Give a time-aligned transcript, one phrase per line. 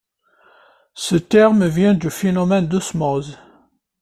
[0.95, 3.37] Ce terme vient du phénomène d'osmose.